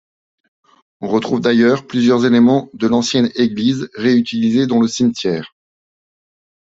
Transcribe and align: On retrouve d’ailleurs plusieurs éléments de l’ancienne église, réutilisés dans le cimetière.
On 1.01 1.09
retrouve 1.09 1.41
d’ailleurs 1.41 1.85
plusieurs 1.85 2.25
éléments 2.25 2.71
de 2.73 2.87
l’ancienne 2.87 3.29
église, 3.35 3.87
réutilisés 3.93 4.65
dans 4.65 4.81
le 4.81 4.87
cimetière. 4.87 5.55